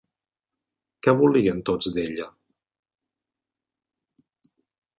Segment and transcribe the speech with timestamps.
[1.07, 2.27] Què volien tots d'ella?